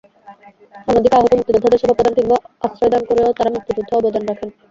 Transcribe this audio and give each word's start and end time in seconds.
অন্যদিকে 0.87 1.15
আহত 1.17 1.31
মুক্তিযোদ্ধাদের 1.33 1.79
সেবা 1.81 1.95
প্রদান 1.97 2.13
কিংবা 2.17 2.37
আশ্রয়দান 2.65 3.03
করেও 3.09 3.35
তাঁরা 3.37 3.53
মুক্তিযুদ্ধে 3.55 3.93
অবদান 3.99 4.23
রাখেন। 4.29 4.49